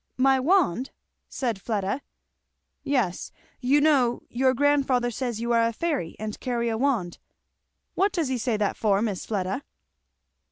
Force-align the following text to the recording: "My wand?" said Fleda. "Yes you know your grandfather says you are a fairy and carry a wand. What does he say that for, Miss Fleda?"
"My 0.17 0.39
wand?" 0.39 0.89
said 1.29 1.61
Fleda. 1.61 2.01
"Yes 2.81 3.31
you 3.59 3.79
know 3.79 4.23
your 4.29 4.55
grandfather 4.55 5.11
says 5.11 5.39
you 5.39 5.51
are 5.51 5.61
a 5.63 5.71
fairy 5.71 6.15
and 6.17 6.39
carry 6.39 6.69
a 6.69 6.77
wand. 6.79 7.19
What 7.93 8.11
does 8.11 8.27
he 8.27 8.39
say 8.39 8.57
that 8.57 8.75
for, 8.77 8.99
Miss 9.03 9.27
Fleda?" 9.27 9.61